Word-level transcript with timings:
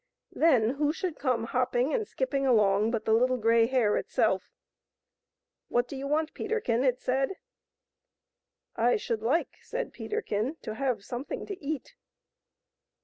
Then 0.33 0.71
who 0.81 0.91
should 0.91 1.19
come 1.19 1.43
hopping 1.43 1.93
and 1.93 2.07
skipping 2.07 2.43
along 2.47 2.89
but 2.89 3.05
the 3.05 3.13
Little 3.13 3.37
Grey 3.37 3.67
Hare 3.67 3.97
itself." 3.97 4.49
What 5.69 5.87
do 5.87 5.95
you 5.95 6.07
want, 6.07 6.33
Peterkin?" 6.33 6.83
it 6.83 6.99
said." 6.99 7.33
I 8.75 8.95
should 8.97 9.21
like," 9.21 9.57
said 9.61 9.93
Peterkin," 9.93 10.57
to 10.63 10.73
have 10.73 11.05
something 11.05 11.45
to 11.45 11.63
eat." 11.63 11.93